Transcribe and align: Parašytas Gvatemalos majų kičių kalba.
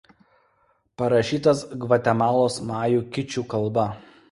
Parašytas 1.01 1.61
Gvatemalos 1.85 2.59
majų 2.73 3.07
kičių 3.19 3.47
kalba. 3.55 3.89